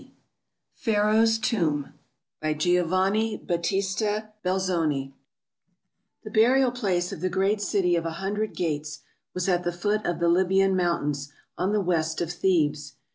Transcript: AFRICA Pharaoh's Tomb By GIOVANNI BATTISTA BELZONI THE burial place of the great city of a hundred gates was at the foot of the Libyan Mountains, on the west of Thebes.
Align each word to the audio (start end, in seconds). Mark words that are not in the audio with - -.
AFRICA 0.01 0.15
Pharaoh's 0.73 1.37
Tomb 1.37 1.93
By 2.41 2.55
GIOVANNI 2.55 3.45
BATTISTA 3.45 4.31
BELZONI 4.41 5.13
THE 6.23 6.31
burial 6.31 6.71
place 6.71 7.11
of 7.11 7.21
the 7.21 7.29
great 7.29 7.61
city 7.61 7.95
of 7.95 8.07
a 8.07 8.13
hundred 8.17 8.55
gates 8.55 9.01
was 9.35 9.47
at 9.47 9.63
the 9.63 9.71
foot 9.71 10.03
of 10.07 10.17
the 10.19 10.27
Libyan 10.27 10.75
Mountains, 10.75 11.31
on 11.55 11.71
the 11.71 11.81
west 11.81 12.19
of 12.19 12.31
Thebes. 12.31 12.95